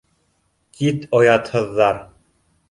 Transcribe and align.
—Кит, 0.79 1.05
оятһыҙҙар! 1.19 2.01